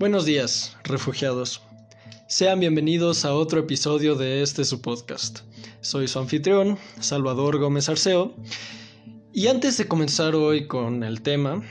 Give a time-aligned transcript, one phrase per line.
[0.00, 1.60] Buenos días, refugiados.
[2.26, 5.40] Sean bienvenidos a otro episodio de este su podcast.
[5.82, 8.34] Soy su anfitrión, Salvador Gómez Arceo,
[9.34, 11.62] y antes de comenzar hoy con el tema,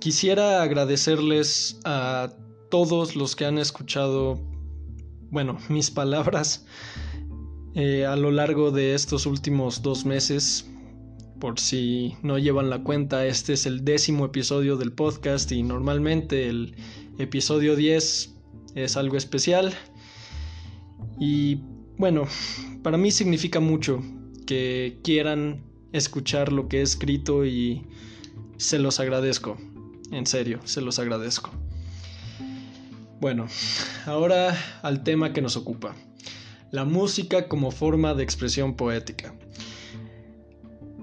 [0.00, 2.32] quisiera agradecerles a
[2.72, 4.40] todos los que han escuchado,
[5.30, 6.66] bueno, mis palabras
[7.76, 10.66] eh, a lo largo de estos últimos dos meses.
[11.38, 16.48] Por si no llevan la cuenta, este es el décimo episodio del podcast y normalmente
[16.48, 16.74] el
[17.22, 18.34] episodio 10
[18.74, 19.74] es algo especial.
[21.18, 21.60] Y
[21.98, 22.26] bueno,
[22.82, 24.02] para mí significa mucho
[24.46, 25.62] que quieran
[25.92, 27.86] escuchar lo que he escrito y
[28.56, 29.58] se los agradezco.
[30.10, 31.50] En serio, se los agradezco.
[33.20, 33.46] Bueno,
[34.06, 35.94] ahora al tema que nos ocupa.
[36.70, 39.34] La música como forma de expresión poética.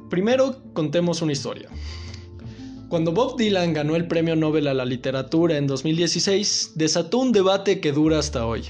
[0.10, 1.70] Primero contemos una historia.
[2.90, 7.82] Cuando Bob Dylan ganó el Premio Nobel a la Literatura en 2016, desató un debate
[7.82, 8.64] que dura hasta hoy.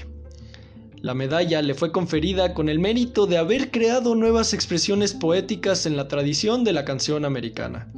[1.00, 5.96] La medalla le fue conferida con el mérito de haber creado nuevas expresiones poéticas en
[5.96, 7.92] la tradición de la canción americana.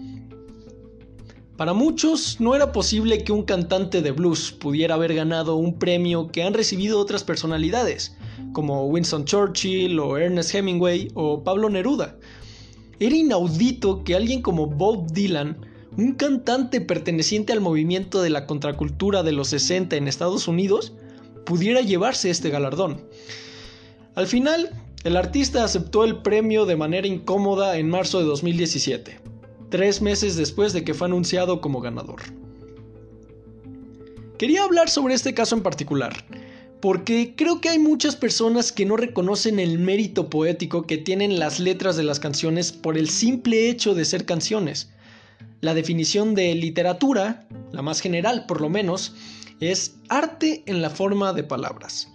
[1.57, 6.29] Para muchos no era posible que un cantante de blues pudiera haber ganado un premio
[6.29, 8.15] que han recibido otras personalidades,
[8.53, 12.19] como Winston Churchill o Ernest Hemingway o Pablo Neruda.
[12.99, 19.23] Era inaudito que alguien como Bob Dylan un cantante perteneciente al movimiento de la contracultura
[19.23, 20.93] de los 60 en Estados Unidos
[21.45, 23.01] pudiera llevarse este galardón.
[24.15, 24.71] Al final,
[25.05, 29.19] el artista aceptó el premio de manera incómoda en marzo de 2017,
[29.69, 32.21] tres meses después de que fue anunciado como ganador.
[34.39, 36.25] Quería hablar sobre este caso en particular,
[36.81, 41.61] porque creo que hay muchas personas que no reconocen el mérito poético que tienen las
[41.61, 44.91] letras de las canciones por el simple hecho de ser canciones
[45.61, 49.15] la definición de literatura, la más general por lo menos,
[49.61, 52.09] es arte en la forma de palabras.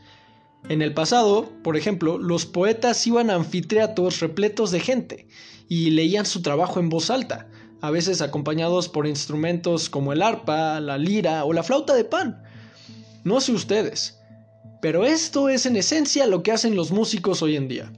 [0.67, 5.27] En el pasado, por ejemplo, los poetas iban a anfiteatros repletos de gente
[5.69, 7.47] y leían su trabajo en voz alta,
[7.81, 12.41] a veces acompañados por instrumentos como el arpa, la lira o la flauta de pan.
[13.23, 14.19] No sé ustedes,
[14.81, 17.91] pero esto es en esencia lo que hacen los músicos hoy en día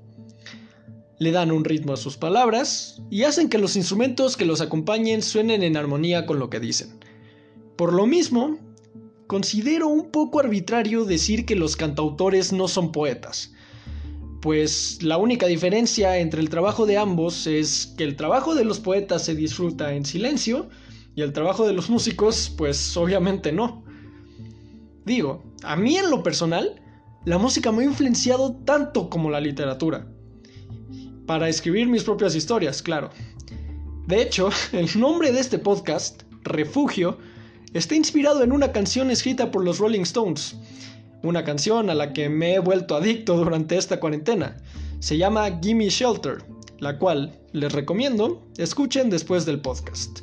[1.20, 5.22] le dan un ritmo a sus palabras y hacen que los instrumentos que los acompañen
[5.22, 7.00] suenen en armonía con lo que dicen.
[7.76, 8.58] Por lo mismo,
[9.26, 13.52] considero un poco arbitrario decir que los cantautores no son poetas,
[14.42, 18.80] pues la única diferencia entre el trabajo de ambos es que el trabajo de los
[18.80, 20.70] poetas se disfruta en silencio
[21.16, 23.84] y el trabajo de los músicos pues obviamente no.
[25.04, 26.82] Digo, a mí en lo personal,
[27.26, 30.08] la música me ha influenciado tanto como la literatura
[31.28, 33.12] para escribir mis propias historias, claro.
[34.08, 37.20] De hecho, el nombre de este podcast, Refugio,
[37.74, 40.56] está inspirado en una canción escrita por los Rolling Stones,
[41.22, 44.58] una canción a la que me he vuelto adicto durante esta cuarentena.
[45.00, 46.44] Se llama Gimme Shelter,
[46.80, 50.22] la cual les recomiendo escuchen después del podcast.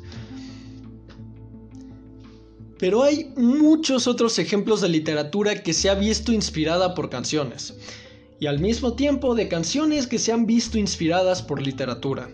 [2.79, 7.75] Pero hay muchos otros ejemplos de literatura que se ha visto inspirada por canciones
[8.39, 12.29] y al mismo tiempo de canciones que se han visto inspiradas por literatura.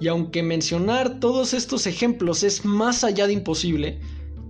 [0.00, 3.98] Y aunque mencionar todos estos ejemplos es más allá de imposible,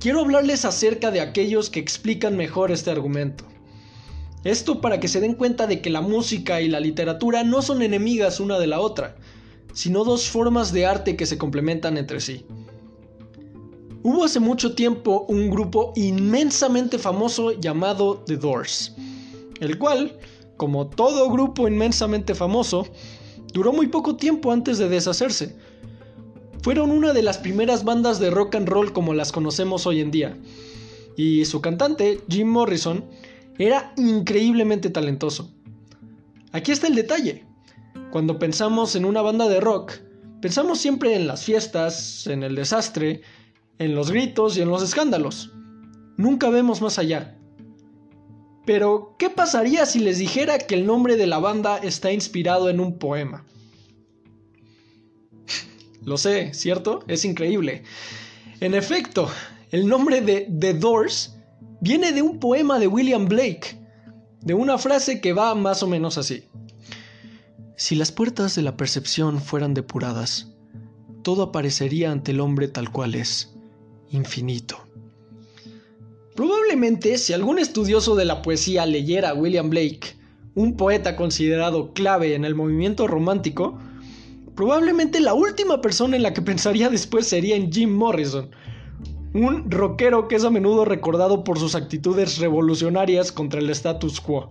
[0.01, 3.45] quiero hablarles acerca de aquellos que explican mejor este argumento.
[4.45, 7.83] Esto para que se den cuenta de que la música y la literatura no son
[7.83, 9.17] enemigas una de la otra,
[9.73, 12.45] sino dos formas de arte que se complementan entre sí.
[14.03, 18.95] Hubo hace mucho tiempo un grupo inmensamente famoso llamado The Doors,
[19.61, 20.19] el cual
[20.57, 22.87] como todo grupo inmensamente famoso,
[23.53, 25.57] duró muy poco tiempo antes de deshacerse.
[26.63, 30.11] Fueron una de las primeras bandas de rock and roll como las conocemos hoy en
[30.11, 30.37] día.
[31.17, 33.05] Y su cantante, Jim Morrison,
[33.59, 35.51] era increíblemente talentoso.
[36.53, 37.45] Aquí está el detalle.
[38.11, 39.93] Cuando pensamos en una banda de rock,
[40.41, 43.23] pensamos siempre en las fiestas, en el desastre,
[43.79, 45.53] en los gritos y en los escándalos.
[46.17, 47.37] Nunca vemos más allá.
[48.65, 52.81] Pero, ¿qué pasaría si les dijera que el nombre de la banda está inspirado en
[52.81, 53.45] un poema?
[56.03, 57.05] Lo sé, ¿cierto?
[57.07, 57.83] Es increíble.
[58.61, 59.31] En efecto,
[59.71, 61.37] el nombre de The Doors
[61.81, 63.79] viene de un poema de William Blake,
[64.41, 66.45] de una frase que va más o menos así.
[67.77, 70.53] Si las puertas de la percepción fueran depuradas,
[71.23, 73.55] todo aparecería ante el hombre tal cual es,
[74.11, 74.79] infinito.
[76.35, 80.17] Probablemente si algún estudioso de la poesía leyera a William Blake,
[80.57, 83.79] un poeta considerado clave en el movimiento romántico,
[84.57, 88.51] probablemente la última persona en la que pensaría después sería en Jim Morrison,
[89.33, 94.51] un rockero que es a menudo recordado por sus actitudes revolucionarias contra el status quo.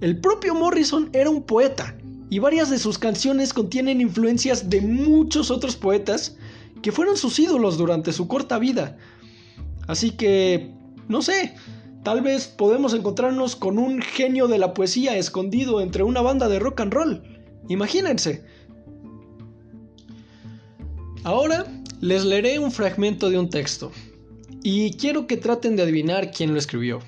[0.00, 1.96] El propio Morrison era un poeta,
[2.30, 6.36] y varias de sus canciones contienen influencias de muchos otros poetas
[6.82, 8.96] que fueron sus ídolos durante su corta vida.
[9.88, 10.72] Así que,
[11.08, 11.54] no sé,
[12.04, 16.60] tal vez podemos encontrarnos con un genio de la poesía escondido entre una banda de
[16.60, 17.22] rock and roll.
[17.68, 18.44] Imagínense.
[21.24, 21.66] Ahora
[22.00, 23.90] les leeré un fragmento de un texto
[24.62, 27.00] y quiero que traten de adivinar quién lo escribió.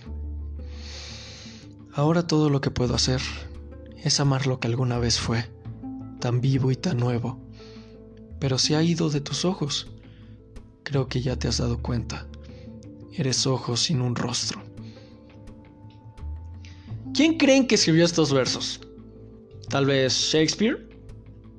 [1.93, 3.21] Ahora todo lo que puedo hacer
[4.03, 5.44] es amar lo que alguna vez fue,
[6.19, 7.38] tan vivo y tan nuevo,
[8.38, 9.88] pero se ha ido de tus ojos.
[10.82, 12.27] Creo que ya te has dado cuenta.
[13.12, 14.62] Eres ojos sin un rostro.
[17.14, 18.80] ¿Quién creen que escribió estos versos?
[19.68, 20.88] ¿Tal vez Shakespeare?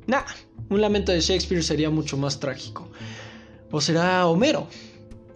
[0.08, 0.24] Nah,
[0.70, 2.90] un lamento de Shakespeare sería mucho más trágico.
[3.72, 4.68] ¿O será Homero,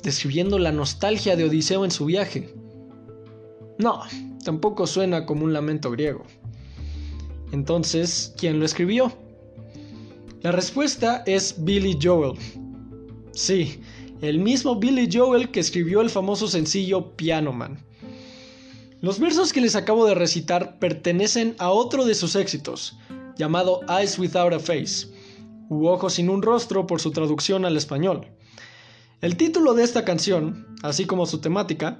[0.03, 2.53] describiendo la nostalgia de Odiseo en su viaje?
[3.77, 4.01] No,
[4.43, 6.23] tampoco suena como un lamento griego.
[7.51, 9.11] Entonces, ¿quién lo escribió?
[10.41, 12.37] La respuesta es Billy Joel.
[13.31, 13.79] Sí,
[14.25, 17.79] el mismo Billy Joel que escribió el famoso sencillo Piano Man.
[19.01, 22.97] Los versos que les acabo de recitar pertenecen a otro de sus éxitos,
[23.37, 25.07] llamado Eyes Without a Face,
[25.69, 28.27] u Ojos sin un rostro por su traducción al español.
[29.21, 31.99] El título de esta canción, así como su temática,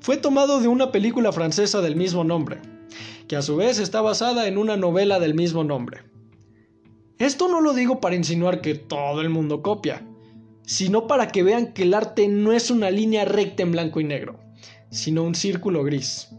[0.00, 2.60] fue tomado de una película francesa del mismo nombre,
[3.28, 6.02] que a su vez está basada en una novela del mismo nombre.
[7.18, 10.04] Esto no lo digo para insinuar que todo el mundo copia,
[10.64, 14.04] sino para que vean que el arte no es una línea recta en blanco y
[14.04, 14.38] negro,
[14.90, 16.30] sino un círculo gris.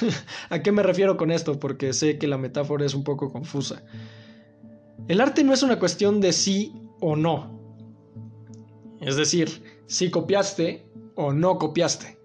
[0.50, 1.58] ¿A qué me refiero con esto?
[1.58, 3.82] Porque sé que la metáfora es un poco confusa.
[5.08, 7.58] El arte no es una cuestión de sí o no.
[9.00, 10.86] Es decir, si copiaste
[11.16, 12.18] o no copiaste.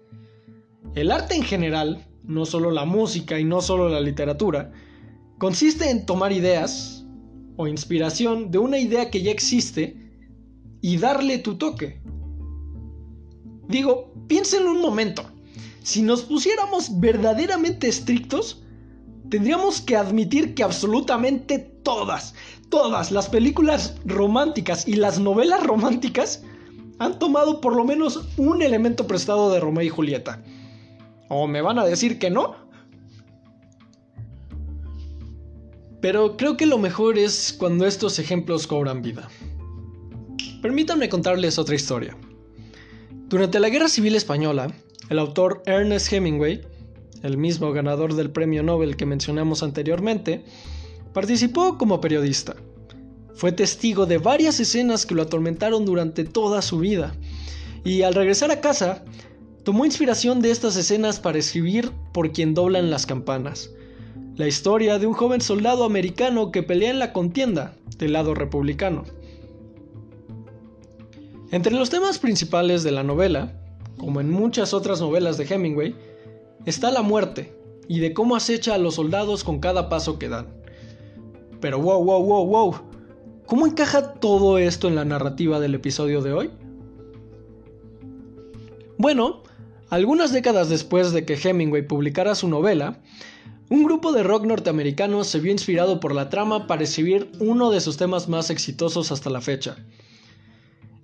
[0.94, 4.72] El arte en general, no solo la música y no solo la literatura,
[5.38, 7.04] consiste en tomar ideas
[7.56, 10.05] o inspiración de una idea que ya existe
[10.80, 12.00] y darle tu toque.
[13.68, 15.24] Digo, piénsenlo un momento.
[15.82, 18.62] Si nos pusiéramos verdaderamente estrictos,
[19.28, 22.34] tendríamos que admitir que absolutamente todas,
[22.68, 26.42] todas las películas románticas y las novelas románticas
[26.98, 30.42] han tomado por lo menos un elemento prestado de Romeo y Julieta.
[31.28, 32.56] ¿O me van a decir que no?
[36.00, 39.28] Pero creo que lo mejor es cuando estos ejemplos cobran vida.
[40.66, 42.16] Permítanme contarles otra historia.
[43.28, 44.74] Durante la Guerra Civil Española,
[45.10, 46.60] el autor Ernest Hemingway,
[47.22, 50.44] el mismo ganador del premio Nobel que mencionamos anteriormente,
[51.12, 52.56] participó como periodista.
[53.36, 57.14] Fue testigo de varias escenas que lo atormentaron durante toda su vida,
[57.84, 59.04] y al regresar a casa,
[59.62, 63.70] tomó inspiración de estas escenas para escribir Por quien doblan las campanas,
[64.34, 69.04] la historia de un joven soldado americano que pelea en la contienda del lado republicano.
[71.52, 73.52] Entre los temas principales de la novela,
[73.98, 75.94] como en muchas otras novelas de Hemingway,
[76.64, 77.56] está la muerte
[77.88, 80.48] y de cómo acecha a los soldados con cada paso que dan.
[81.60, 82.74] Pero wow, wow, wow, wow,
[83.46, 86.50] ¿cómo encaja todo esto en la narrativa del episodio de hoy?
[88.98, 89.42] Bueno,
[89.88, 92.98] algunas décadas después de que Hemingway publicara su novela,
[93.70, 97.80] un grupo de rock norteamericano se vio inspirado por la trama para escribir uno de
[97.80, 99.76] sus temas más exitosos hasta la fecha,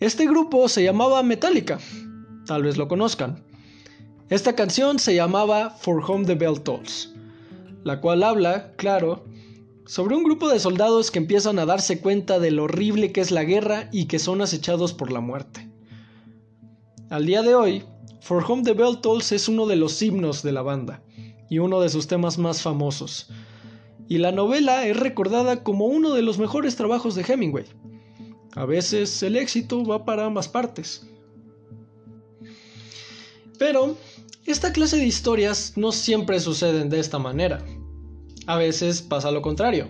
[0.02, 1.78] este grupo se llamaba Metallica,
[2.44, 3.44] tal vez lo conozcan.
[4.30, 7.14] Esta canción se llamaba For Home the Bell Tolls,
[7.85, 9.25] la cual habla, claro,
[9.87, 13.30] sobre un grupo de soldados que empiezan a darse cuenta de lo horrible que es
[13.30, 15.71] la guerra y que son acechados por la muerte.
[17.09, 17.85] Al día de hoy,
[18.23, 21.04] For Home the Bell Tolls es uno de los himnos de la banda
[21.49, 23.30] y uno de sus temas más famosos.
[24.09, 27.66] Y la novela es recordada como uno de los mejores trabajos de Hemingway.
[28.54, 31.06] A veces el éxito va para ambas partes.
[33.59, 33.97] Pero
[34.44, 37.64] esta clase de historias no siempre suceden de esta manera.
[38.47, 39.88] A veces pasa lo contrario.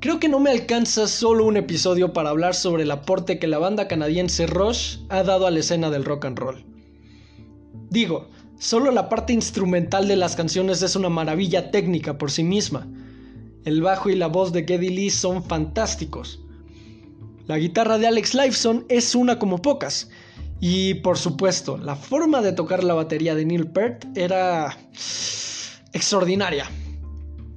[0.00, 3.58] Creo que no me alcanza solo un episodio para hablar sobre el aporte que la
[3.58, 6.64] banda canadiense Rush ha dado a la escena del rock and roll.
[7.90, 8.28] Digo,
[8.58, 12.88] solo la parte instrumental de las canciones es una maravilla técnica por sí misma.
[13.64, 16.40] El bajo y la voz de Geddy Lee son fantásticos.
[17.50, 20.08] La guitarra de Alex Lifeson es una como pocas.
[20.60, 24.78] Y por supuesto, la forma de tocar la batería de Neil Peart era
[25.92, 26.70] extraordinaria.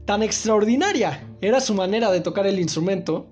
[0.06, 3.30] Tan extraordinaria era su manera de tocar el instrumento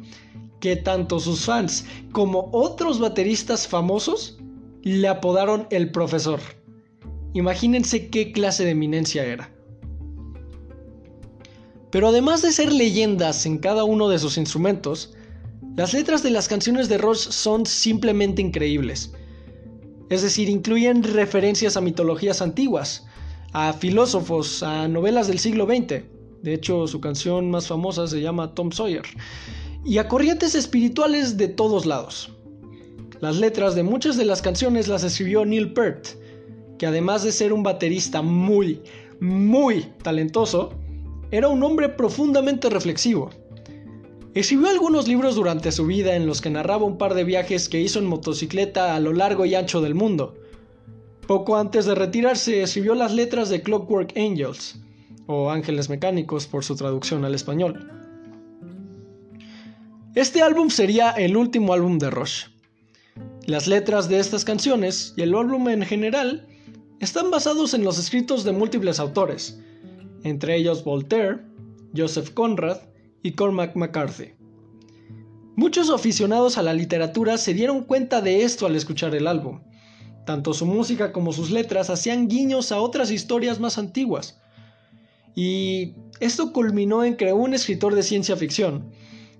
[0.60, 4.38] que tanto sus fans como otros bateristas famosos
[4.84, 6.42] le apodaron el profesor.
[7.34, 9.52] Imagínense qué clase de eminencia era.
[11.90, 15.16] Pero además de ser leyendas en cada uno de sus instrumentos,
[15.78, 19.14] las letras de las canciones de Rush son simplemente increíbles.
[20.10, 23.06] Es decir, incluyen referencias a mitologías antiguas,
[23.54, 26.04] a filósofos, a novelas del siglo XX.
[26.42, 29.06] De hecho, su canción más famosa se llama Tom Sawyer.
[29.86, 32.34] Y a corrientes espirituales de todos lados.
[33.22, 36.08] Las letras de muchas de las canciones las escribió Neil Peart,
[36.80, 38.82] que además de ser un baterista muy,
[39.22, 40.74] muy talentoso,
[41.32, 43.30] era un hombre profundamente reflexivo.
[44.34, 47.82] Escribió algunos libros durante su vida en los que narraba un par de viajes que
[47.82, 50.36] hizo en motocicleta a lo largo y ancho del mundo.
[51.28, 54.80] Poco antes de retirarse escribió las letras de Clockwork Angels,
[55.28, 57.92] o Ángeles Mecánicos por su traducción al español.
[60.16, 62.46] Este álbum sería el último álbum de Rush.
[63.48, 66.48] Las letras de estas canciones y el álbum en general
[67.02, 69.60] están basados en los escritos de múltiples autores,
[70.24, 71.40] entre ellos Voltaire,
[71.94, 72.91] Joseph Conrad
[73.24, 74.34] y Cormac McCarthy.
[75.56, 79.62] Muchos aficionados a la literatura se dieron cuenta de esto al escuchar el álbum.
[80.26, 84.40] Tanto su música como sus letras hacían guiños a otras historias más antiguas.
[85.36, 88.92] Y esto culminó en que un escritor de ciencia ficción,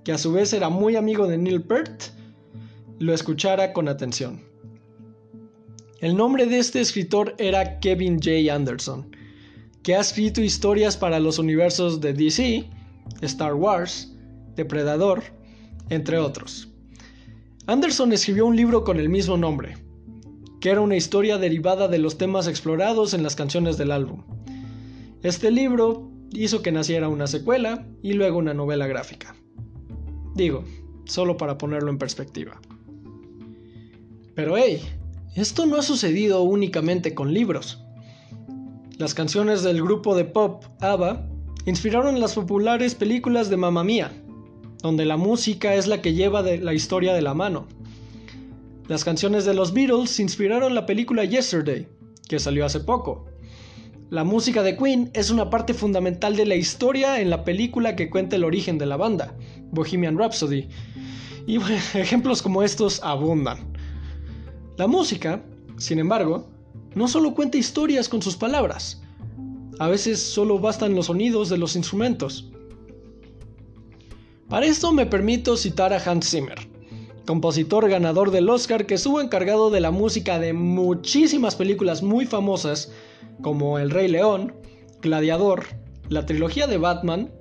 [0.04, 2.02] que a su vez era muy amigo de Neil Peart,
[3.00, 4.42] lo escuchara con atención.
[6.02, 8.54] El nombre de este escritor era Kevin J.
[8.54, 9.16] Anderson,
[9.84, 12.70] que ha escrito historias para los universos de DC,
[13.22, 14.16] Star Wars,
[14.56, 15.24] Depredador,
[15.90, 16.70] entre otros.
[17.68, 19.78] Anderson escribió un libro con el mismo nombre,
[20.60, 24.24] que era una historia derivada de los temas explorados en las canciones del álbum.
[25.24, 29.36] Este libro hizo que naciera una secuela y luego una novela gráfica.
[30.36, 30.64] Digo,
[31.06, 32.60] solo para ponerlo en perspectiva.
[34.36, 34.82] Pero hey,
[35.36, 37.84] esto no ha sucedido únicamente con libros.
[38.98, 41.31] Las canciones del grupo de pop ABBA
[41.66, 44.12] inspiraron las populares películas de Mamma Mía,
[44.82, 47.68] donde la música es la que lleva la historia de la mano.
[48.88, 51.88] Las canciones de los Beatles inspiraron la película Yesterday,
[52.28, 53.26] que salió hace poco.
[54.10, 58.10] La música de Queen es una parte fundamental de la historia en la película que
[58.10, 59.36] cuenta el origen de la banda,
[59.72, 60.68] Bohemian Rhapsody.
[61.48, 61.58] Y
[61.94, 63.72] ejemplos como estos abundan.
[64.78, 65.44] La música,
[65.78, 66.50] sin embargo,
[66.96, 69.01] no solo cuenta historias con sus palabras,
[69.82, 72.52] a veces solo bastan los sonidos de los instrumentos.
[74.48, 76.60] Para esto me permito citar a Hans Zimmer,
[77.26, 82.92] compositor ganador del Oscar que estuvo encargado de la música de muchísimas películas muy famosas
[83.42, 84.54] como El Rey León,
[85.02, 85.66] Gladiador,
[86.10, 87.32] la trilogía de Batman,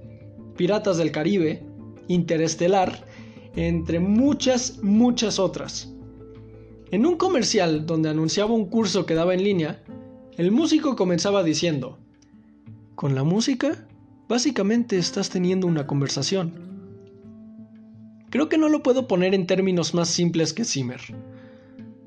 [0.56, 1.62] Piratas del Caribe,
[2.08, 3.04] Interestelar,
[3.54, 5.92] entre muchas, muchas otras.
[6.90, 9.84] En un comercial donde anunciaba un curso que daba en línea,
[10.38, 11.98] el músico comenzaba diciendo,
[13.00, 13.86] con la música,
[14.28, 16.52] básicamente estás teniendo una conversación.
[18.28, 21.00] Creo que no lo puedo poner en términos más simples que Zimmer.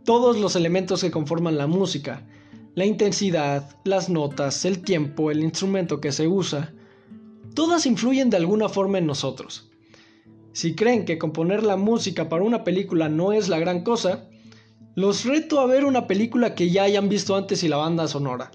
[0.05, 2.27] Todos los elementos que conforman la música,
[2.75, 6.75] la intensidad, las notas, el tiempo, el instrumento que se usa,
[7.55, 9.71] todas influyen de alguna forma en nosotros.
[10.51, 14.27] Si creen que componer la música para una película no es la gran cosa,
[14.93, 18.51] los reto a ver una película que ya hayan visto antes y la banda sonora.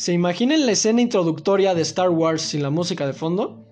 [0.00, 3.66] ¿Se imaginan la escena introductoria de Star Wars sin la música de fondo?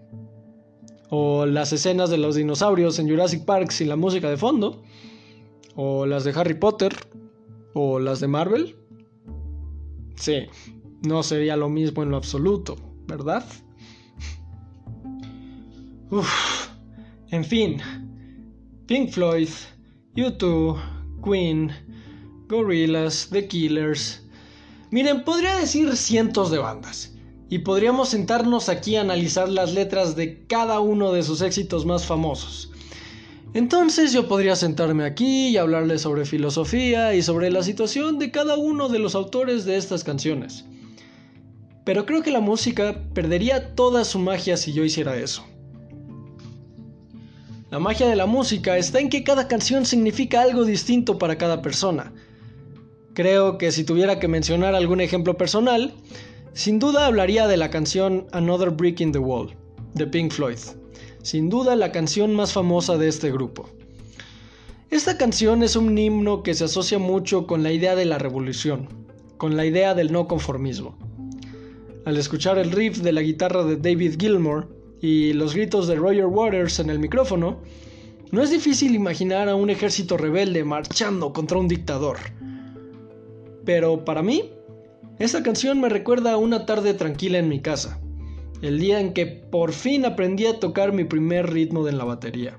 [1.08, 4.82] ¿O las escenas de los dinosaurios en Jurassic Park sin la música de fondo?
[5.74, 6.94] ¿O las de Harry Potter?
[7.72, 8.76] ¿O las de Marvel?
[10.16, 10.40] Sí,
[11.00, 13.46] no sería lo mismo en lo absoluto, ¿verdad?
[16.10, 16.68] Uf,
[17.30, 17.78] en fin,
[18.84, 19.48] Pink Floyd,
[20.14, 20.78] U2,
[21.24, 21.72] Queen,
[22.48, 24.27] Gorillaz, The Killers,
[24.90, 27.12] Miren, podría decir cientos de bandas.
[27.50, 32.04] Y podríamos sentarnos aquí a analizar las letras de cada uno de sus éxitos más
[32.04, 32.70] famosos.
[33.54, 38.58] Entonces yo podría sentarme aquí y hablarles sobre filosofía y sobre la situación de cada
[38.58, 40.66] uno de los autores de estas canciones.
[41.84, 45.46] Pero creo que la música perdería toda su magia si yo hiciera eso.
[47.70, 51.62] La magia de la música está en que cada canción significa algo distinto para cada
[51.62, 52.12] persona.
[53.18, 55.92] Creo que si tuviera que mencionar algún ejemplo personal,
[56.52, 59.56] sin duda hablaría de la canción Another Brick in the Wall,
[59.94, 60.60] de Pink Floyd.
[61.22, 63.68] Sin duda la canción más famosa de este grupo.
[64.92, 68.88] Esta canción es un himno que se asocia mucho con la idea de la revolución,
[69.36, 70.96] con la idea del no conformismo.
[72.04, 74.68] Al escuchar el riff de la guitarra de David Gilmour
[75.02, 77.58] y los gritos de Roger Waters en el micrófono,
[78.30, 82.18] No es difícil imaginar a un ejército rebelde marchando contra un dictador.
[83.68, 84.50] Pero para mí,
[85.18, 88.00] esta canción me recuerda a una tarde tranquila en mi casa,
[88.62, 92.56] el día en que por fin aprendí a tocar mi primer ritmo de la batería.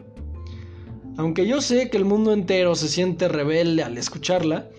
[1.17, 4.69] Aunque yo sé que el mundo entero se siente rebelde al escucharla,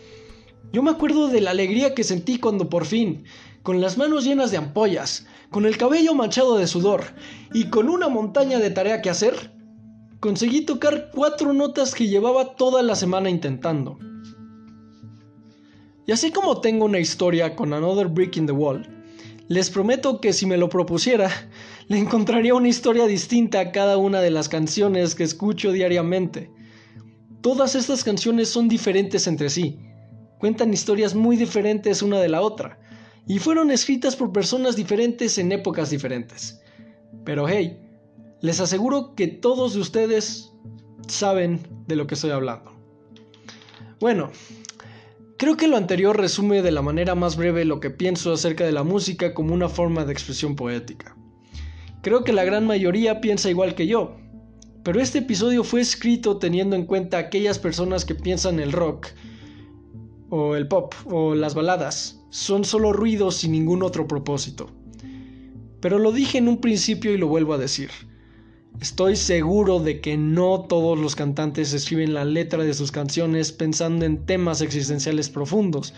[0.72, 3.24] yo me acuerdo de la alegría que sentí cuando por fin,
[3.64, 7.02] con las manos llenas de ampollas, con el cabello manchado de sudor
[7.52, 9.50] y con una montaña de tarea que hacer,
[10.20, 13.98] conseguí tocar cuatro notas que llevaba toda la semana intentando.
[16.06, 18.86] Y así como tengo una historia con Another Brick in the Wall,
[19.48, 21.30] les prometo que si me lo propusiera,
[21.88, 26.50] le encontraría una historia distinta a cada una de las canciones que escucho diariamente.
[27.40, 29.78] Todas estas canciones son diferentes entre sí,
[30.38, 32.78] cuentan historias muy diferentes una de la otra,
[33.26, 36.60] y fueron escritas por personas diferentes en épocas diferentes.
[37.24, 37.78] Pero hey,
[38.40, 40.52] les aseguro que todos de ustedes
[41.08, 42.72] saben de lo que estoy hablando.
[44.00, 44.30] Bueno,
[45.40, 48.72] Creo que lo anterior resume de la manera más breve lo que pienso acerca de
[48.72, 51.16] la música como una forma de expresión poética.
[52.02, 54.18] Creo que la gran mayoría piensa igual que yo,
[54.82, 59.06] pero este episodio fue escrito teniendo en cuenta aquellas personas que piensan el rock,
[60.28, 64.70] o el pop, o las baladas, son solo ruidos sin ningún otro propósito.
[65.80, 67.88] Pero lo dije en un principio y lo vuelvo a decir.
[68.80, 74.04] Estoy seguro de que no todos los cantantes escriben la letra de sus canciones pensando
[74.04, 75.94] en temas existenciales profundos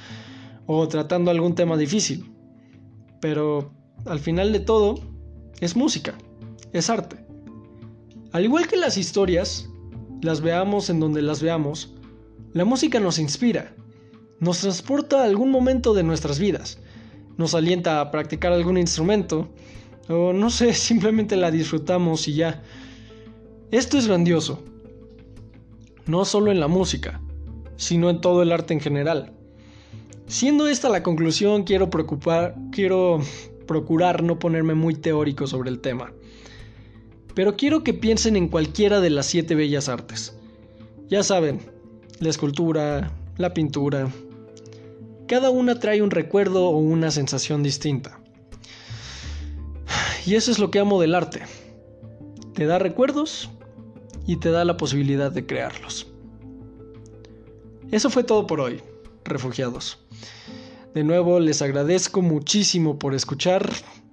[0.67, 2.33] o tratando algún tema difícil.
[3.21, 3.73] Pero
[4.05, 4.99] al final de todo,
[5.61, 6.19] es música,
[6.73, 7.25] es arte.
[8.33, 9.69] Al igual que las historias,
[10.23, 11.95] las veamos en donde las veamos,
[12.53, 13.75] la música nos inspira,
[14.41, 16.79] nos transporta a algún momento de nuestras vidas,
[17.37, 19.49] nos alienta a practicar algún instrumento,
[20.09, 22.63] o no sé, simplemente la disfrutamos y ya.
[23.71, 24.63] Esto es grandioso.
[26.07, 27.21] No solo en la música,
[27.77, 29.33] sino en todo el arte en general.
[30.27, 33.21] Siendo esta la conclusión, quiero preocupar, quiero
[33.67, 36.13] procurar no ponerme muy teórico sobre el tema.
[37.35, 40.37] Pero quiero que piensen en cualquiera de las siete bellas artes.
[41.09, 41.61] Ya saben,
[42.21, 44.09] la escultura, la pintura.
[45.27, 48.22] Cada una trae un recuerdo o una sensación distinta.
[50.27, 51.43] Y eso es lo que amo del arte.
[52.55, 53.51] Te da recuerdos
[54.27, 56.07] y te da la posibilidad de crearlos.
[57.91, 58.81] Eso fue todo por hoy,
[59.25, 59.99] refugiados.
[60.95, 63.71] De nuevo les agradezco muchísimo por escuchar.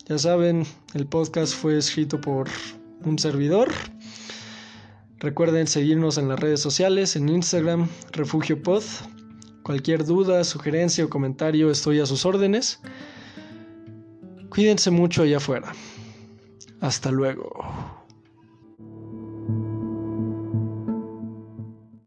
[0.08, 2.50] Ya saben, el podcast fue escrito por
[3.04, 3.69] un servidor.
[5.19, 8.84] Recuerden seguirnos en las redes sociales, en Instagram, Refugio Pod.
[9.63, 12.80] Cualquier duda, sugerencia o comentario estoy a sus órdenes.
[14.50, 15.74] Cuídense mucho allá afuera.
[16.80, 17.79] Hasta luego.